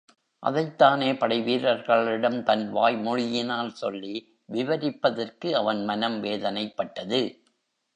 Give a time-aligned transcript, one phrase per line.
[0.39, 4.15] அதைத் தானே படை வீரர்களிடம் தன் வாய்மொழியினால் சொல்லி
[4.45, 7.21] விவரிப்பதற்கு அவன் மனம் வேதனைப்பட்டது.